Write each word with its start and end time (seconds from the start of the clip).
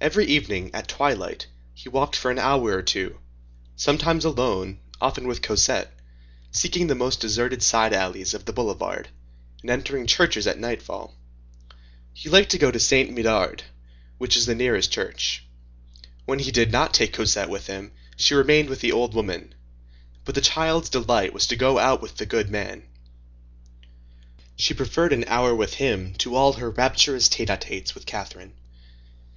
Every 0.00 0.26
evening, 0.26 0.72
at 0.74 0.88
twilight, 0.88 1.46
he 1.72 1.88
walked 1.88 2.16
for 2.16 2.32
an 2.32 2.40
hour 2.40 2.72
or 2.76 2.82
two, 2.82 3.20
sometimes 3.76 4.24
alone, 4.24 4.80
often 5.00 5.28
with 5.28 5.42
Cosette, 5.42 5.94
seeking 6.50 6.88
the 6.88 6.96
most 6.96 7.20
deserted 7.20 7.62
side 7.62 7.92
alleys 7.92 8.34
of 8.34 8.46
the 8.46 8.52
boulevard, 8.52 9.10
and 9.62 9.70
entering 9.70 10.08
churches 10.08 10.48
at 10.48 10.58
nightfall. 10.58 11.14
He 12.12 12.28
liked 12.28 12.50
to 12.50 12.58
go 12.58 12.72
to 12.72 12.80
Saint 12.80 13.14
Médard, 13.16 13.60
which 14.18 14.36
is 14.36 14.46
the 14.46 14.56
nearest 14.56 14.90
church. 14.90 15.44
When 16.24 16.40
he 16.40 16.50
did 16.50 16.72
not 16.72 16.92
take 16.92 17.12
Cosette 17.12 17.48
with 17.48 17.68
him, 17.68 17.92
she 18.16 18.34
remained 18.34 18.68
with 18.70 18.80
the 18.80 18.90
old 18.90 19.14
woman; 19.14 19.54
but 20.24 20.34
the 20.34 20.40
child's 20.40 20.90
delight 20.90 21.32
was 21.32 21.46
to 21.46 21.54
go 21.54 21.78
out 21.78 22.02
with 22.02 22.16
the 22.16 22.26
good 22.26 22.50
man. 22.50 22.88
She 24.56 24.74
preferred 24.74 25.12
an 25.12 25.24
hour 25.28 25.54
with 25.54 25.74
him 25.74 26.14
to 26.14 26.34
all 26.34 26.54
her 26.54 26.70
rapturous 26.70 27.28
tête 27.28 27.46
à 27.46 27.60
têtes 27.62 27.94
with 27.94 28.04
Catherine. 28.04 28.54